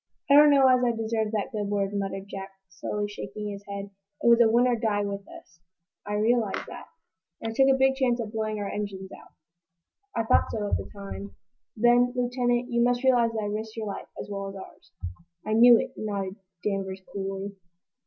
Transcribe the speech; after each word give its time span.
"I 0.31 0.33
don't 0.33 0.49
know 0.49 0.67
as 0.67 0.83
I 0.83 0.97
deserve 0.97 1.31
that 1.33 1.51
good 1.51 1.67
word," 1.69 1.91
muttered 1.93 2.27
Jack, 2.27 2.53
slowly, 2.69 3.07
shaking 3.07 3.51
his 3.51 3.63
head. 3.69 3.91
"It 4.23 4.27
was 4.27 4.39
win 4.41 4.65
or 4.65 4.75
die 4.75 5.03
with 5.05 5.27
us." 5.29 5.59
"I 6.07 6.13
realize 6.15 6.65
that." 6.67 6.87
"And 7.39 7.51
I 7.51 7.53
took 7.53 7.67
a 7.67 7.77
big 7.77 7.93
chance 7.93 8.19
of 8.19 8.31
blowing 8.31 8.57
our 8.57 8.67
engines 8.67 9.11
out." 9.11 9.33
"I 10.15 10.23
thought 10.23 10.49
so, 10.49 10.67
at 10.71 10.77
the 10.77 10.89
time." 10.91 11.35
"Then, 11.77 12.13
Lieutenant, 12.15 12.71
you 12.71 12.81
must 12.81 13.03
realize 13.03 13.31
that 13.33 13.43
I 13.43 13.45
risked 13.45 13.77
your 13.77 13.85
life, 13.85 14.07
as 14.19 14.27
well 14.27 14.47
as 14.49 14.55
ours." 14.55 14.91
"I 15.45 15.53
knew 15.53 15.77
it," 15.77 15.93
nodded 15.95 16.37
Danvers, 16.63 17.01
coolly. 17.13 17.55